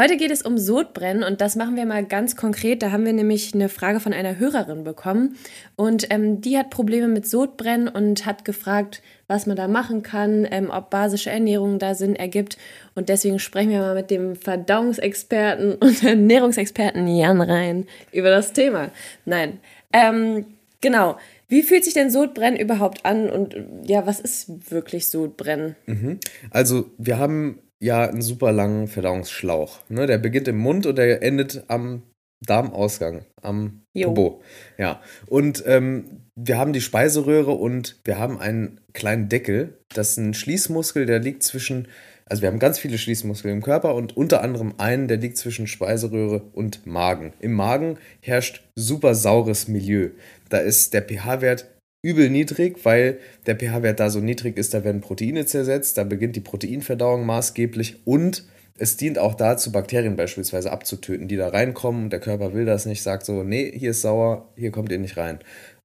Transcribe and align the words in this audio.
Heute 0.00 0.16
geht 0.16 0.30
es 0.30 0.40
um 0.40 0.56
Sodbrennen 0.56 1.22
und 1.22 1.42
das 1.42 1.56
machen 1.56 1.76
wir 1.76 1.84
mal 1.84 2.06
ganz 2.06 2.34
konkret. 2.34 2.82
Da 2.82 2.90
haben 2.90 3.04
wir 3.04 3.12
nämlich 3.12 3.52
eine 3.52 3.68
Frage 3.68 4.00
von 4.00 4.14
einer 4.14 4.38
Hörerin 4.38 4.82
bekommen 4.82 5.36
und 5.76 6.06
ähm, 6.08 6.40
die 6.40 6.56
hat 6.56 6.70
Probleme 6.70 7.06
mit 7.06 7.28
Sodbrennen 7.28 7.86
und 7.86 8.24
hat 8.24 8.46
gefragt, 8.46 9.02
was 9.26 9.44
man 9.44 9.58
da 9.58 9.68
machen 9.68 10.02
kann, 10.02 10.48
ähm, 10.50 10.70
ob 10.70 10.88
basische 10.88 11.28
Ernährung 11.28 11.78
da 11.78 11.94
Sinn 11.94 12.16
ergibt. 12.16 12.56
Und 12.94 13.10
deswegen 13.10 13.38
sprechen 13.38 13.72
wir 13.72 13.80
mal 13.80 13.94
mit 13.94 14.10
dem 14.10 14.36
Verdauungsexperten 14.36 15.74
und 15.80 16.02
Ernährungsexperten 16.02 17.06
Jan 17.06 17.42
rein 17.42 17.86
über 18.10 18.30
das 18.30 18.54
Thema. 18.54 18.92
Nein, 19.26 19.60
ähm, 19.92 20.46
genau. 20.80 21.18
Wie 21.48 21.62
fühlt 21.62 21.84
sich 21.84 21.92
denn 21.92 22.10
Sodbrennen 22.10 22.58
überhaupt 22.58 23.04
an 23.04 23.28
und 23.28 23.54
ja, 23.84 24.06
was 24.06 24.18
ist 24.18 24.70
wirklich 24.70 25.08
Sodbrennen? 25.08 25.76
Mhm. 25.84 26.20
Also 26.50 26.86
wir 26.96 27.18
haben 27.18 27.58
ja 27.80 28.08
einen 28.08 28.22
super 28.22 28.52
langen 28.52 28.88
Verdauungsschlauch. 28.88 29.80
Ne? 29.88 30.06
Der 30.06 30.18
beginnt 30.18 30.48
im 30.48 30.58
Mund 30.58 30.86
und 30.86 30.96
der 30.96 31.22
endet 31.22 31.64
am 31.68 32.02
Darmausgang, 32.46 33.26
am 33.42 33.82
Popo. 33.94 34.42
Ja. 34.78 35.00
Und 35.26 35.62
ähm, 35.66 36.22
wir 36.36 36.58
haben 36.58 36.72
die 36.72 36.80
Speiseröhre 36.80 37.52
und 37.52 38.00
wir 38.04 38.18
haben 38.18 38.38
einen 38.38 38.80
kleinen 38.94 39.28
Deckel. 39.28 39.78
Das 39.92 40.12
ist 40.12 40.16
ein 40.18 40.34
Schließmuskel, 40.34 41.04
der 41.04 41.18
liegt 41.18 41.42
zwischen, 41.42 41.88
also 42.24 42.40
wir 42.42 42.48
haben 42.48 42.58
ganz 42.58 42.78
viele 42.78 42.96
Schließmuskeln 42.96 43.56
im 43.56 43.62
Körper 43.62 43.94
und 43.94 44.16
unter 44.16 44.42
anderem 44.42 44.74
einen, 44.78 45.06
der 45.06 45.18
liegt 45.18 45.36
zwischen 45.36 45.66
Speiseröhre 45.66 46.42
und 46.52 46.86
Magen. 46.86 47.34
Im 47.40 47.52
Magen 47.52 47.98
herrscht 48.20 48.64
super 48.74 49.14
saures 49.14 49.68
Milieu. 49.68 50.10
Da 50.48 50.58
ist 50.58 50.94
der 50.94 51.02
pH-Wert 51.02 51.66
übel 52.02 52.30
niedrig, 52.30 52.84
weil 52.84 53.18
der 53.46 53.56
pH-Wert 53.56 54.00
da 54.00 54.10
so 54.10 54.20
niedrig 54.20 54.56
ist, 54.56 54.74
da 54.74 54.84
werden 54.84 55.00
Proteine 55.00 55.46
zersetzt, 55.46 55.98
da 55.98 56.04
beginnt 56.04 56.36
die 56.36 56.40
Proteinverdauung 56.40 57.26
maßgeblich 57.26 58.06
und 58.06 58.44
es 58.78 58.96
dient 58.96 59.18
auch 59.18 59.34
dazu, 59.34 59.72
Bakterien 59.72 60.16
beispielsweise 60.16 60.72
abzutöten, 60.72 61.28
die 61.28 61.36
da 61.36 61.48
reinkommen 61.48 62.08
der 62.08 62.20
Körper 62.20 62.54
will 62.54 62.64
das 62.64 62.86
nicht, 62.86 63.02
sagt 63.02 63.26
so, 63.26 63.42
nee, 63.42 63.70
hier 63.76 63.90
ist 63.90 64.00
sauer, 64.00 64.50
hier 64.56 64.70
kommt 64.70 64.90
ihr 64.90 64.98
nicht 64.98 65.18
rein. 65.18 65.40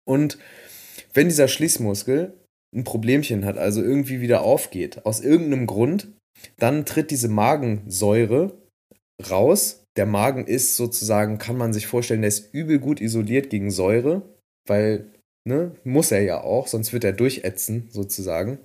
Und 0.05 0.37
wenn 1.13 1.27
dieser 1.27 1.49
Schließmuskel 1.49 2.33
ein 2.73 2.83
Problemchen 2.85 3.43
hat, 3.43 3.57
also 3.57 3.81
irgendwie 3.81 4.21
wieder 4.21 4.43
aufgeht, 4.43 5.05
aus 5.05 5.19
irgendeinem 5.19 5.65
Grund, 5.65 6.07
dann 6.57 6.85
tritt 6.85 7.11
diese 7.11 7.29
Magensäure 7.29 8.57
raus. 9.29 9.83
Der 9.97 10.05
Magen 10.05 10.45
ist 10.45 10.75
sozusagen, 10.75 11.37
kann 11.37 11.57
man 11.57 11.73
sich 11.73 11.87
vorstellen, 11.87 12.21
der 12.21 12.29
ist 12.29 12.53
übel 12.53 12.79
gut 12.79 12.99
isoliert 13.01 13.49
gegen 13.49 13.71
Säure, 13.71 14.21
weil 14.67 15.07
Ne? 15.47 15.71
Muss 15.83 16.11
er 16.11 16.21
ja 16.21 16.41
auch, 16.41 16.67
sonst 16.67 16.91
wird 16.91 17.03
er 17.03 17.13
durchätzen, 17.13 17.87
sozusagen. 17.91 18.59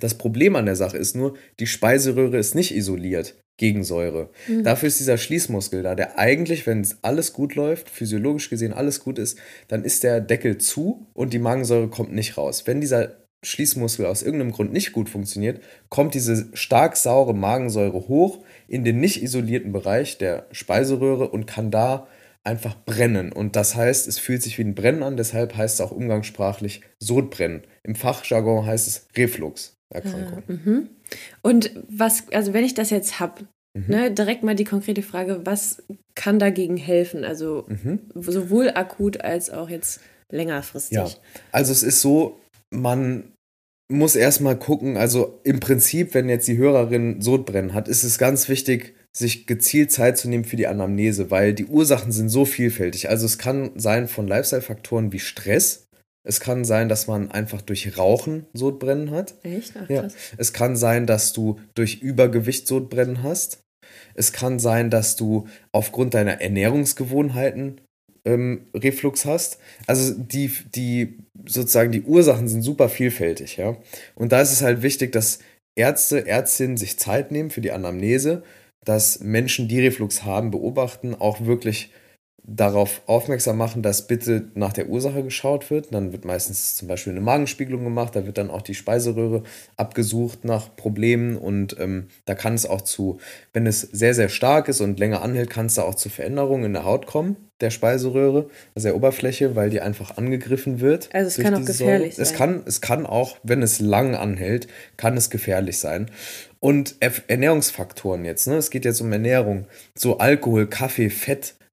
Das 0.00 0.14
Problem 0.14 0.56
an 0.56 0.66
der 0.66 0.76
Sache 0.76 0.96
ist 0.96 1.16
nur, 1.16 1.36
die 1.60 1.66
Speiseröhre 1.66 2.38
ist 2.38 2.54
nicht 2.54 2.74
isoliert 2.74 3.34
gegen 3.58 3.84
Säure. 3.84 4.30
Mhm. 4.46 4.62
Dafür 4.62 4.88
ist 4.88 5.00
dieser 5.00 5.18
Schließmuskel 5.18 5.82
da, 5.82 5.94
der 5.94 6.18
eigentlich, 6.18 6.66
wenn 6.66 6.86
alles 7.02 7.32
gut 7.32 7.56
läuft, 7.56 7.90
physiologisch 7.90 8.48
gesehen 8.48 8.72
alles 8.72 9.00
gut 9.00 9.18
ist, 9.18 9.38
dann 9.66 9.84
ist 9.84 10.04
der 10.04 10.20
Deckel 10.20 10.58
zu 10.58 11.06
und 11.12 11.32
die 11.32 11.40
Magensäure 11.40 11.88
kommt 11.88 12.12
nicht 12.12 12.38
raus. 12.38 12.66
Wenn 12.66 12.80
dieser 12.80 13.16
Schließmuskel 13.44 14.06
aus 14.06 14.22
irgendeinem 14.22 14.52
Grund 14.52 14.72
nicht 14.72 14.92
gut 14.92 15.08
funktioniert, 15.08 15.60
kommt 15.88 16.14
diese 16.14 16.48
stark 16.54 16.96
saure 16.96 17.34
Magensäure 17.34 18.08
hoch 18.08 18.38
in 18.66 18.84
den 18.84 19.00
nicht 19.00 19.22
isolierten 19.22 19.72
Bereich 19.72 20.18
der 20.18 20.46
Speiseröhre 20.52 21.28
und 21.28 21.46
kann 21.46 21.70
da 21.70 22.06
einfach 22.48 22.76
brennen. 22.84 23.30
Und 23.30 23.54
das 23.54 23.76
heißt, 23.76 24.08
es 24.08 24.18
fühlt 24.18 24.42
sich 24.42 24.58
wie 24.58 24.62
ein 24.62 24.74
Brennen 24.74 25.02
an, 25.02 25.16
deshalb 25.16 25.56
heißt 25.56 25.74
es 25.74 25.80
auch 25.80 25.92
umgangssprachlich 25.92 26.80
Sodbrennen. 26.98 27.62
Im 27.84 27.94
Fachjargon 27.94 28.66
heißt 28.66 28.88
es 28.88 29.06
Refluxerkrankung. 29.16 30.42
Ah, 30.48 30.52
mhm. 30.52 30.88
Und 31.42 31.70
was, 31.88 32.24
also 32.32 32.54
wenn 32.54 32.64
ich 32.64 32.74
das 32.74 32.90
jetzt 32.90 33.20
habe, 33.20 33.46
mhm. 33.74 33.84
ne, 33.88 34.10
direkt 34.10 34.42
mal 34.42 34.56
die 34.56 34.64
konkrete 34.64 35.02
Frage, 35.02 35.42
was 35.44 35.82
kann 36.14 36.38
dagegen 36.38 36.76
helfen? 36.76 37.24
Also 37.24 37.66
mhm. 37.68 38.00
sowohl 38.14 38.70
akut 38.70 39.20
als 39.20 39.50
auch 39.50 39.68
jetzt 39.68 40.00
längerfristig. 40.30 40.96
Ja, 40.96 41.08
also 41.52 41.72
es 41.72 41.82
ist 41.82 42.00
so, 42.00 42.40
man 42.70 43.32
muss 43.90 44.16
erstmal 44.16 44.58
gucken, 44.58 44.96
also 44.96 45.40
im 45.44 45.60
Prinzip, 45.60 46.14
wenn 46.14 46.28
jetzt 46.28 46.48
die 46.48 46.58
Hörerin 46.58 47.22
Sodbrennen 47.22 47.72
hat, 47.72 47.88
ist 47.88 48.04
es 48.04 48.18
ganz 48.18 48.48
wichtig, 48.48 48.94
sich 49.18 49.46
gezielt 49.46 49.90
Zeit 49.90 50.16
zu 50.16 50.28
nehmen 50.28 50.44
für 50.44 50.56
die 50.56 50.66
Anamnese, 50.66 51.30
weil 51.30 51.52
die 51.52 51.66
Ursachen 51.66 52.12
sind 52.12 52.28
so 52.28 52.44
vielfältig. 52.44 53.08
Also 53.08 53.26
es 53.26 53.38
kann 53.38 53.72
sein 53.74 54.08
von 54.08 54.28
Lifestyle-Faktoren 54.28 55.12
wie 55.12 55.18
Stress. 55.18 55.84
Es 56.26 56.40
kann 56.40 56.64
sein, 56.64 56.88
dass 56.88 57.06
man 57.06 57.30
einfach 57.30 57.62
durch 57.62 57.98
Rauchen 57.98 58.46
Sodbrennen 58.52 59.10
hat. 59.10 59.34
Echt? 59.42 59.74
Ach, 59.76 59.88
ja. 59.88 60.08
Es 60.36 60.52
kann 60.52 60.76
sein, 60.76 61.06
dass 61.06 61.32
du 61.32 61.58
durch 61.74 62.00
Übergewicht 62.00 62.66
Sodbrennen 62.66 63.22
hast. 63.22 63.60
Es 64.14 64.32
kann 64.32 64.58
sein, 64.58 64.90
dass 64.90 65.16
du 65.16 65.48
aufgrund 65.72 66.14
deiner 66.14 66.40
Ernährungsgewohnheiten 66.40 67.80
ähm, 68.24 68.66
Reflux 68.74 69.24
hast. 69.24 69.58
Also 69.86 70.14
die, 70.14 70.52
die 70.74 71.18
sozusagen 71.46 71.92
die 71.92 72.02
Ursachen 72.02 72.48
sind 72.48 72.62
super 72.62 72.88
vielfältig, 72.88 73.56
ja. 73.56 73.76
Und 74.14 74.32
da 74.32 74.40
ist 74.40 74.52
es 74.52 74.62
halt 74.62 74.82
wichtig, 74.82 75.12
dass 75.12 75.38
Ärzte, 75.76 76.26
Ärztinnen 76.26 76.76
sich 76.76 76.98
Zeit 76.98 77.32
nehmen 77.32 77.50
für 77.50 77.60
die 77.60 77.72
Anamnese 77.72 78.42
dass 78.84 79.20
Menschen, 79.20 79.68
die 79.68 79.80
Reflux 79.80 80.24
haben, 80.24 80.50
beobachten, 80.50 81.14
auch 81.14 81.40
wirklich 81.40 81.90
darauf 82.48 83.02
aufmerksam 83.06 83.58
machen, 83.58 83.82
dass 83.82 84.06
bitte 84.06 84.48
nach 84.54 84.72
der 84.72 84.88
Ursache 84.88 85.22
geschaut 85.22 85.70
wird. 85.70 85.92
Dann 85.92 86.12
wird 86.12 86.24
meistens 86.24 86.76
zum 86.76 86.88
Beispiel 86.88 87.12
eine 87.12 87.20
Magenspiegelung 87.20 87.84
gemacht, 87.84 88.16
da 88.16 88.24
wird 88.24 88.38
dann 88.38 88.50
auch 88.50 88.62
die 88.62 88.74
Speiseröhre 88.74 89.42
abgesucht 89.76 90.44
nach 90.44 90.74
Problemen 90.74 91.36
und 91.36 91.78
ähm, 91.78 92.06
da 92.24 92.34
kann 92.34 92.54
es 92.54 92.64
auch 92.64 92.80
zu, 92.80 93.18
wenn 93.52 93.66
es 93.66 93.82
sehr, 93.82 94.14
sehr 94.14 94.30
stark 94.30 94.68
ist 94.68 94.80
und 94.80 94.98
länger 94.98 95.20
anhält, 95.20 95.50
kann 95.50 95.66
es 95.66 95.74
da 95.74 95.82
auch 95.82 95.94
zu 95.94 96.08
Veränderungen 96.08 96.64
in 96.64 96.72
der 96.72 96.84
Haut 96.84 97.06
kommen, 97.06 97.36
der 97.60 97.70
Speiseröhre, 97.70 98.48
also 98.74 98.88
der 98.88 98.96
Oberfläche, 98.96 99.54
weil 99.54 99.68
die 99.68 99.82
einfach 99.82 100.16
angegriffen 100.16 100.80
wird. 100.80 101.10
Also 101.12 101.28
es 101.28 101.44
kann 101.44 101.54
auch 101.54 101.66
gefährlich 101.66 102.14
Säure. 102.14 102.26
sein. 102.26 102.34
Es 102.34 102.38
kann, 102.38 102.62
es 102.64 102.80
kann 102.80 103.04
auch, 103.04 103.36
wenn 103.42 103.62
es 103.62 103.78
lang 103.78 104.14
anhält, 104.14 104.68
kann 104.96 105.18
es 105.18 105.28
gefährlich 105.28 105.78
sein. 105.78 106.10
Und 106.60 106.96
Ernährungsfaktoren 107.00 108.24
jetzt, 108.24 108.48
ne? 108.48 108.56
Es 108.56 108.70
geht 108.70 108.84
jetzt 108.84 109.00
um 109.00 109.12
Ernährung. 109.12 109.66
So 109.94 110.18
Alkohol, 110.18 110.66
Kaffee, 110.66 111.10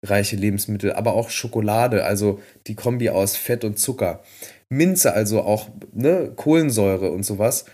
fettreiche 0.01 0.35
Lebensmittel, 0.35 0.93
aber 0.93 1.13
auch 1.13 1.29
Schokolade, 1.29 2.05
also 2.05 2.39
die 2.67 2.75
Kombi 2.75 3.09
aus 3.09 3.35
Fett 3.35 3.63
und 3.63 3.79
Zucker. 3.79 4.23
Minze, 4.69 5.13
also 5.13 5.41
auch 5.41 5.69
ne, 5.93 6.31
Kohlensäure 6.35 7.11
und 7.11 7.23
sowas. 7.23 7.65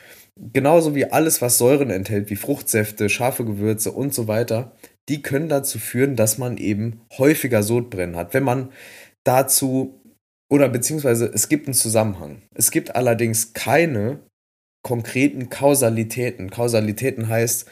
Genauso 0.53 0.95
wie 0.95 1.05
alles, 1.05 1.41
was 1.41 1.57
Säuren 1.57 1.89
enthält, 1.89 2.29
wie 2.29 2.35
Fruchtsäfte, 2.35 3.09
scharfe 3.09 3.45
Gewürze 3.45 3.91
und 3.91 4.13
so 4.13 4.27
weiter, 4.27 4.71
die 5.09 5.21
können 5.21 5.49
dazu 5.49 5.77
führen, 5.77 6.15
dass 6.15 6.37
man 6.37 6.57
eben 6.57 7.01
häufiger 7.17 7.63
Sodbrennen 7.63 8.15
hat. 8.15 8.33
Wenn 8.33 8.43
man 8.43 8.71
dazu 9.23 10.01
oder 10.51 10.67
beziehungsweise 10.67 11.31
es 11.33 11.47
gibt 11.47 11.67
einen 11.67 11.73
Zusammenhang. 11.73 12.41
Es 12.53 12.71
gibt 12.71 12.95
allerdings 12.95 13.53
keine 13.53 14.19
konkreten 14.83 15.49
Kausalitäten. 15.49 16.49
Kausalitäten 16.49 17.29
heißt 17.29 17.65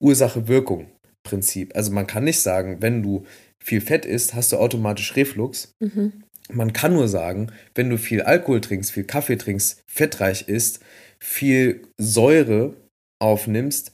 Ursache-Wirkung-Prinzip. 0.00 1.74
Also 1.74 1.90
man 1.90 2.06
kann 2.06 2.24
nicht 2.24 2.40
sagen, 2.40 2.76
wenn 2.80 3.02
du 3.02 3.24
viel 3.70 3.80
Fett 3.80 4.04
isst, 4.04 4.34
hast 4.34 4.50
du 4.50 4.56
automatisch 4.56 5.14
Reflux. 5.14 5.74
Mhm. 5.78 6.24
Man 6.52 6.72
kann 6.72 6.92
nur 6.92 7.06
sagen, 7.06 7.52
wenn 7.76 7.88
du 7.88 7.98
viel 7.98 8.22
Alkohol 8.22 8.60
trinkst, 8.60 8.90
viel 8.90 9.04
Kaffee 9.04 9.36
trinkst, 9.36 9.80
fettreich 9.86 10.48
isst, 10.48 10.80
viel 11.20 11.82
Säure 11.96 12.74
aufnimmst, 13.20 13.92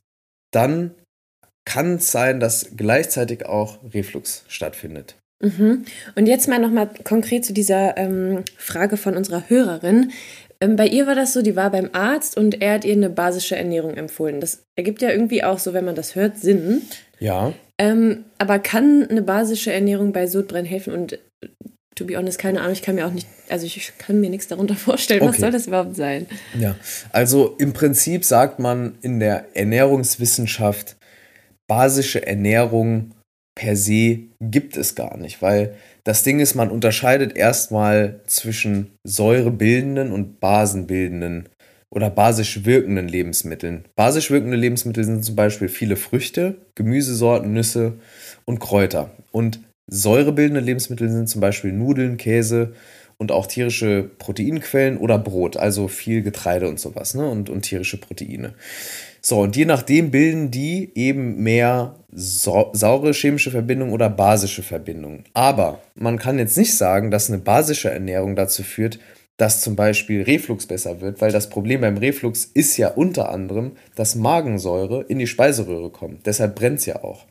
dann 0.51 0.95
kann 1.67 1.97
es 1.97 2.11
sein, 2.11 2.41
dass 2.41 2.71
gleichzeitig 2.75 3.45
auch 3.45 3.79
Reflux 3.93 4.45
stattfindet. 4.49 5.17
Mhm. 5.43 5.85
Und 6.15 6.27
jetzt 6.27 6.49
mal 6.49 6.59
nochmal 6.59 6.89
konkret 7.05 7.45
zu 7.45 7.53
dieser 7.53 7.99
ähm, 7.99 8.45
Frage 8.57 8.97
von 8.97 9.15
unserer 9.15 9.51
Hörerin. 9.51 10.13
Ähm, 10.63 10.77
bei 10.77 10.87
ihr 10.87 11.07
war 11.07 11.15
das 11.15 11.35
so, 11.35 11.43
die 11.43 11.57
war 11.57 11.71
beim 11.71 11.91
Arzt 11.93 12.39
und 12.39 12.63
er 12.63 12.75
hat 12.75 12.87
ihr 12.87 12.95
eine 12.95 13.11
basische 13.11 13.57
Ernährung 13.57 13.95
empfohlen. 13.95 14.41
Das 14.41 14.63
ergibt 14.75 15.03
ja 15.03 15.11
irgendwie 15.11 15.45
auch 15.45 15.59
so, 15.59 15.75
wenn 15.75 15.85
man 15.85 15.97
das 15.97 16.15
hört, 16.15 16.39
Sinn. 16.39 16.83
Ja. 17.19 17.53
Ähm, 17.79 18.25
aber 18.39 18.59
kann 18.59 19.07
eine 19.09 19.23
basische 19.23 19.73
Ernährung 19.73 20.13
bei 20.13 20.27
Sodbrennen 20.27 20.67
helfen? 20.67 20.93
Und 20.93 21.13
äh, 21.15 21.19
to 21.95 22.05
be 22.05 22.17
honest, 22.17 22.39
keine 22.39 22.61
Ahnung, 22.61 22.73
ich 22.73 22.83
kann 22.83 22.95
mir 22.95 23.07
auch 23.07 23.13
nicht, 23.13 23.27
also 23.49 23.67
ich 23.67 23.93
kann 23.99 24.21
mir 24.21 24.31
nichts 24.31 24.49
darunter 24.49 24.75
vorstellen. 24.75 25.23
Okay. 25.23 25.31
Was 25.31 25.39
soll 25.39 25.51
das 25.51 25.67
überhaupt 25.67 25.97
sein? 25.97 26.27
Ja, 26.59 26.77
also 27.13 27.55
im 27.59 27.73
Prinzip 27.73 28.25
sagt 28.25 28.59
man 28.59 28.97
in 29.03 29.21
der 29.21 29.47
Ernährungswissenschaft, 29.55 30.97
basische 31.69 32.27
Ernährung 32.27 33.13
per 33.55 33.77
se 33.77 34.25
gibt 34.41 34.77
es 34.77 34.95
gar 34.95 35.17
nicht, 35.17 35.41
weil 35.43 35.75
Das 36.07 36.23
Ding 36.23 36.39
ist, 36.39 36.55
man 36.55 36.71
unterscheidet 36.71 37.37
erstmal 37.37 38.21
zwischen 38.27 38.93
säurebildenden 39.03 40.13
und 40.13 40.39
basenbildenden 40.39 41.49
oder 41.91 42.11
basisch 42.11 42.65
wirkenden 42.65 43.09
Lebensmitteln. 43.09 43.85
Basisch 43.95 44.31
wirkende 44.31 44.57
Lebensmittel 44.57 45.05
sind 45.05 45.25
zum 45.25 45.37
Beispiel 45.37 45.69
viele 45.69 45.97
Früchte, 45.97 46.57
Gemüsesorten, 46.75 47.53
Nüsse 47.53 47.95
und 48.45 48.59
Kräuter. 48.59 49.11
Und 49.31 49.61
säurebildende 49.87 50.61
Lebensmittel 50.61 51.09
sind 51.09 51.29
zum 51.29 51.41
Beispiel 51.41 51.73
Nudeln, 51.73 52.17
Käse 52.17 52.73
und 53.19 53.33
auch 53.33 53.47
tierische 53.47 54.11
Proteinquellen 54.19 54.99
oder 54.99 55.19
Brot, 55.19 55.57
also 55.57 55.89
viel 55.89 56.23
Getreide 56.23 56.69
und 56.69 56.79
sowas, 56.79 57.15
ne? 57.15 57.27
Und, 57.27 57.49
und 57.49 57.63
tierische 57.63 57.99
Proteine. 57.99 58.55
So, 59.23 59.41
und 59.41 59.57
je 59.57 59.65
nachdem 59.65 60.11
bilden 60.11 60.51
die 60.51 60.93
eben 60.95 61.43
mehr 61.43 61.97
saure 62.13 63.13
chemische 63.13 63.51
Verbindungen 63.51 63.95
oder 63.95 64.11
basische 64.11 64.63
Verbindungen. 64.63 65.25
Aber 65.33 65.81
man 65.95 66.19
kann 66.19 66.39
jetzt 66.39 66.57
nicht 66.57 66.77
sagen, 66.77 67.11
dass 67.11 67.29
eine 67.29 67.39
basische 67.39 67.91
Ernährung 67.91 68.37
dazu 68.37 68.63
führt, 68.63 68.99
dass 69.37 69.61
zum 69.61 69.77
Beispiel 69.77 70.23
Reflux 70.23 70.67
besser 70.67 71.01
wird, 71.01 71.21
weil 71.21 71.33
das 71.33 71.51
Problem 71.51 71.83
beim 71.83 71.99
Reflux 71.99 72.45
ist 72.55 72.77
ja 72.77 72.89
unter 72.89 73.29
anderem, 73.29 73.73
dass 73.95 74.15
Magensäure 74.15 75.05
in 75.09 75.19
die 75.19 75.27
Speiseröhre 75.27 75.91
kommt. 75.91 76.27
Deshalb 76.27 76.55
brennt 76.55 76.79
es 76.79 76.87
ja 76.87 77.03
auch. 77.03 77.27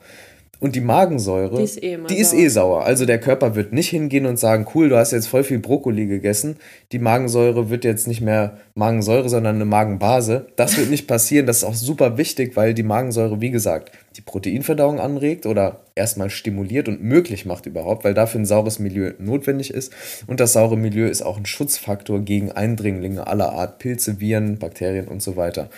Und 0.60 0.76
die 0.76 0.82
Magensäure, 0.82 1.58
die 1.58 1.64
ist, 1.64 1.84
eh, 1.84 1.98
die 2.10 2.18
ist 2.18 2.34
eh 2.34 2.48
sauer. 2.48 2.86
Also 2.86 3.06
der 3.06 3.20
Körper 3.20 3.56
wird 3.56 3.74
nicht 3.74 3.90
hingehen 3.90 4.26
und 4.26 4.40
sagen, 4.40 4.66
cool, 4.74 4.90
du 4.90 4.98
hast 4.98 5.12
jetzt 5.12 5.28
voll 5.28 5.44
viel 5.44 5.60
Brokkoli 5.60 6.08
gegessen. 6.08 6.58
Die 6.92 7.00
Magensäure 7.00 7.70
wird 7.70 7.84
jetzt 7.84 8.08
nicht 8.08 8.22
mehr 8.22 8.58
Magensäure, 8.74 9.30
sondern 9.30 9.56
eine 9.56 9.66
Magenbase. 9.66 10.48
Das 10.56 10.78
wird 10.78 10.90
nicht 10.90 11.08
passieren. 11.08 11.46
Das 11.46 11.58
ist 11.58 11.64
auch 11.64 11.74
super 11.74 12.18
wichtig, 12.18 12.56
weil 12.56 12.74
die 12.74 12.84
Magensäure, 12.84 13.42
wie 13.42 13.52
gesagt, 13.52 13.92
die 14.16 14.22
Proteinverdauung 14.22 15.00
anregt 15.00 15.46
oder 15.46 15.82
erstmal 15.94 16.30
stimuliert 16.30 16.88
und 16.88 17.04
möglich 17.04 17.46
macht 17.46 17.66
überhaupt, 17.66 18.04
weil 18.04 18.14
dafür 18.14 18.42
ein 18.42 18.46
saures 18.46 18.80
Milieu 18.80 19.12
notwendig 19.20 19.72
ist. 19.72 19.94
Und 20.28 20.40
das 20.40 20.54
saure 20.54 20.78
Milieu 20.78 21.08
ist 21.08 21.22
auch 21.22 21.38
ein 21.38 21.46
Schutzfaktor 21.46 22.22
gegen 22.22 22.52
Eindringlinge 22.52 23.28
aller 23.28 23.52
Art, 23.54 23.80
Pilze, 23.80 24.20
Viren, 24.20 24.58
Bakterien 24.58 25.08
und 25.08 25.22
so 25.22 25.36
weiter. 25.36 25.70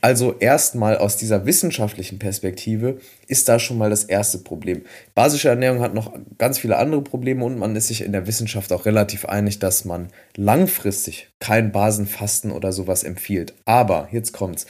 Also 0.00 0.38
erstmal 0.38 0.98
aus 0.98 1.16
dieser 1.16 1.46
wissenschaftlichen 1.46 2.18
Perspektive 2.18 2.98
ist 3.26 3.48
da 3.48 3.58
schon 3.58 3.78
mal 3.78 3.90
das 3.90 4.04
erste 4.04 4.38
Problem. 4.38 4.82
Basische 5.14 5.48
Ernährung 5.48 5.80
hat 5.80 5.94
noch 5.94 6.12
ganz 6.36 6.58
viele 6.58 6.76
andere 6.76 7.02
Probleme 7.02 7.44
und 7.44 7.58
man 7.58 7.76
ist 7.76 7.88
sich 7.88 8.02
in 8.02 8.12
der 8.12 8.26
Wissenschaft 8.26 8.72
auch 8.72 8.86
relativ 8.86 9.24
einig, 9.24 9.60
dass 9.60 9.84
man 9.84 10.08
langfristig 10.36 11.30
kein 11.38 11.72
Basenfasten 11.72 12.50
oder 12.50 12.72
sowas 12.72 13.04
empfiehlt. 13.04 13.54
Aber 13.64 14.08
jetzt 14.10 14.32
kommt's. 14.32 14.66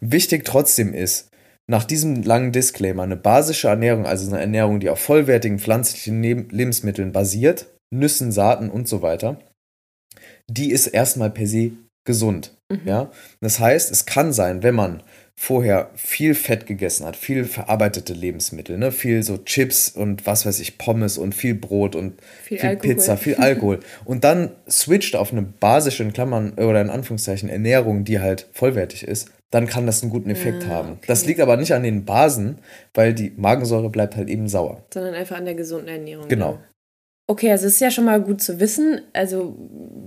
Wichtig 0.00 0.44
trotzdem 0.44 0.94
ist, 0.94 1.28
nach 1.68 1.84
diesem 1.84 2.22
langen 2.22 2.52
Disclaimer, 2.52 3.04
eine 3.04 3.16
basische 3.16 3.68
Ernährung, 3.68 4.04
also 4.04 4.28
eine 4.28 4.40
Ernährung, 4.40 4.80
die 4.80 4.90
auf 4.90 4.98
vollwertigen 4.98 5.58
pflanzlichen 5.58 6.22
Lebensmitteln 6.22 7.12
basiert, 7.12 7.66
Nüssen, 7.94 8.32
Saaten 8.32 8.68
und 8.68 8.88
so 8.88 9.02
weiter, 9.02 9.38
die 10.50 10.70
ist 10.70 10.88
erstmal 10.88 11.30
per 11.30 11.46
se 11.46 11.72
gesund. 12.04 12.56
Mhm. 12.68 12.80
Ja? 12.84 13.10
Das 13.40 13.60
heißt, 13.60 13.90
es 13.90 14.06
kann 14.06 14.32
sein, 14.32 14.62
wenn 14.62 14.74
man 14.74 15.02
vorher 15.34 15.90
viel 15.94 16.34
Fett 16.34 16.66
gegessen 16.66 17.04
hat, 17.06 17.16
viel 17.16 17.44
verarbeitete 17.44 18.12
Lebensmittel, 18.12 18.78
ne? 18.78 18.92
viel 18.92 19.22
so 19.22 19.38
Chips 19.38 19.88
und 19.88 20.26
was 20.26 20.46
weiß 20.46 20.60
ich, 20.60 20.78
Pommes 20.78 21.18
und 21.18 21.34
viel 21.34 21.54
Brot 21.54 21.96
und 21.96 22.20
viel, 22.44 22.58
viel 22.58 22.76
Pizza, 22.76 23.16
viel 23.16 23.34
Alkohol 23.38 23.80
und 24.04 24.24
dann 24.24 24.50
switcht 24.70 25.16
auf 25.16 25.32
eine 25.32 25.42
basische, 25.42 26.02
in 26.04 26.12
Klammern 26.12 26.52
oder 26.52 26.80
in 26.80 26.90
Anführungszeichen, 26.90 27.48
Ernährung, 27.48 28.04
die 28.04 28.20
halt 28.20 28.46
vollwertig 28.52 29.04
ist, 29.04 29.30
dann 29.50 29.66
kann 29.66 29.84
das 29.84 30.02
einen 30.02 30.10
guten 30.10 30.30
Effekt 30.30 30.64
ah, 30.64 30.68
haben. 30.68 30.92
Okay. 30.92 31.06
Das 31.08 31.26
liegt 31.26 31.40
aber 31.40 31.56
nicht 31.56 31.74
an 31.74 31.82
den 31.82 32.04
Basen, 32.04 32.58
weil 32.94 33.12
die 33.12 33.32
Magensäure 33.36 33.90
bleibt 33.90 34.16
halt 34.16 34.30
eben 34.30 34.48
sauer. 34.48 34.82
Sondern 34.92 35.14
einfach 35.14 35.36
an 35.36 35.44
der 35.44 35.54
gesunden 35.54 35.88
Ernährung. 35.88 36.26
Genau. 36.28 36.52
Ja. 36.52 36.58
Okay, 37.32 37.50
also 37.50 37.66
es 37.66 37.74
ist 37.74 37.80
ja 37.80 37.90
schon 37.90 38.04
mal 38.04 38.20
gut 38.20 38.42
zu 38.42 38.60
wissen. 38.60 39.00
Also 39.14 39.56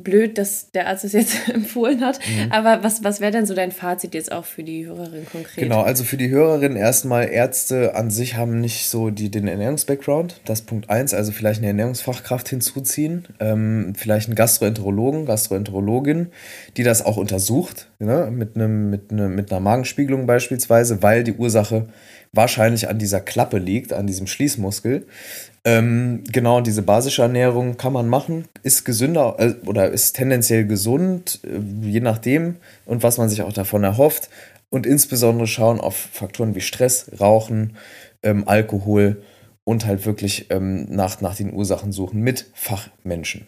blöd, 0.03 0.37
dass 0.37 0.69
der 0.69 0.85
Arzt 0.85 1.05
es 1.05 1.13
jetzt 1.13 1.49
empfohlen 1.51 2.01
hat. 2.01 2.19
Mhm. 2.19 2.51
Aber 2.51 2.83
was, 2.83 3.03
was 3.03 3.19
wäre 3.19 3.31
denn 3.31 3.47
so 3.47 3.55
dein 3.55 3.71
Fazit 3.71 4.13
jetzt 4.13 4.31
auch 4.31 4.45
für 4.45 4.61
die 4.61 4.85
Hörerin 4.85 5.25
konkret? 5.25 5.55
Genau, 5.55 5.81
also 5.81 6.03
für 6.03 6.17
die 6.17 6.29
Hörerin 6.29 6.75
erstmal, 6.75 7.27
Ärzte 7.27 7.95
an 7.95 8.11
sich 8.11 8.35
haben 8.37 8.61
nicht 8.61 8.87
so 8.89 9.09
die, 9.09 9.31
den 9.31 9.47
Ernährungsbackground. 9.47 10.39
Das 10.45 10.59
ist 10.59 10.65
Punkt 10.67 10.91
1, 10.91 11.15
also 11.15 11.31
vielleicht 11.31 11.61
eine 11.61 11.67
Ernährungsfachkraft 11.69 12.47
hinzuziehen. 12.47 13.25
Ähm, 13.39 13.93
vielleicht 13.97 14.27
einen 14.27 14.35
Gastroenterologen, 14.35 15.25
Gastroenterologin, 15.25 16.27
die 16.77 16.83
das 16.83 17.03
auch 17.03 17.17
untersucht, 17.17 17.89
ne? 17.97 18.29
mit, 18.31 18.55
einem, 18.55 18.91
mit, 18.91 19.11
eine, 19.11 19.29
mit 19.29 19.51
einer 19.51 19.61
Magenspiegelung 19.61 20.27
beispielsweise, 20.27 21.01
weil 21.01 21.23
die 21.23 21.33
Ursache 21.33 21.87
wahrscheinlich 22.33 22.87
an 22.87 22.99
dieser 22.99 23.21
Klappe 23.21 23.57
liegt, 23.57 23.93
an 23.93 24.05
diesem 24.05 24.27
Schließmuskel. 24.27 25.07
Ähm, 25.67 26.23
genau, 26.31 26.61
diese 26.61 26.83
basische 26.83 27.23
Ernährung 27.23 27.75
kann 27.75 27.91
man 27.91 28.07
machen, 28.07 28.47
ist 28.61 28.85
gesünder 28.85 29.35
äh, 29.39 29.55
oder 29.65 29.89
ist 29.89 30.15
tendenziell 30.15 30.67
gesund, 30.67 31.39
äh, 31.43 31.87
je 31.87 32.01
nachdem 32.01 32.57
und 32.85 33.01
was 33.01 33.17
man 33.17 33.29
sich 33.29 33.41
auch 33.41 33.51
davon 33.51 33.83
erhofft. 33.83 34.29
Und 34.69 34.85
insbesondere 34.85 35.47
schauen 35.47 35.79
auf 35.79 35.95
Faktoren 35.95 36.53
wie 36.53 36.61
Stress, 36.61 37.09
Rauchen, 37.19 37.77
ähm, 38.21 38.47
Alkohol 38.47 39.23
und 39.63 39.87
halt 39.87 40.05
wirklich 40.05 40.51
ähm, 40.51 40.85
nach, 40.89 41.19
nach 41.21 41.35
den 41.35 41.51
Ursachen 41.51 41.91
suchen 41.91 42.21
mit 42.21 42.45
Fachmenschen. 42.53 43.47